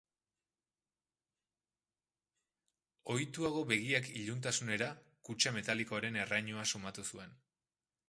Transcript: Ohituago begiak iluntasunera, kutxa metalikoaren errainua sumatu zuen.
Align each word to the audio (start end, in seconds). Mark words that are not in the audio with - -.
Ohituago 3.17 3.63
begiak 3.75 4.11
iluntasunera, 4.23 4.91
kutxa 5.31 5.57
metalikoaren 5.61 6.23
errainua 6.27 6.69
sumatu 6.75 7.11
zuen. 7.15 7.43